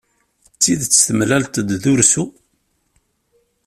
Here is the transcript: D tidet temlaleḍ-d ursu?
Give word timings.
D 0.55 0.57
tidet 0.61 1.01
temlaleḍ-d 1.07 1.83
ursu? 1.93 2.23